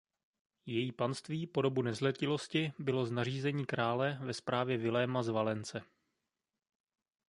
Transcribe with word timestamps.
Její 0.65 0.91
panství 0.91 1.47
po 1.47 1.61
dobu 1.61 1.81
nezletilosti 1.81 2.73
bylo 2.79 3.05
z 3.05 3.11
nařízení 3.11 3.65
krále 3.65 4.19
ve 4.21 4.33
správě 4.33 4.77
Viléma 4.77 5.23
z 5.23 5.29
Valence. 5.29 5.81